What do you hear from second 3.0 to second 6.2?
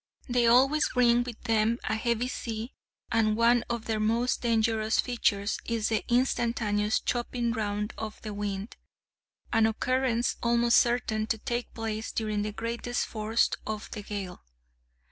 and one of their most dangerous features is the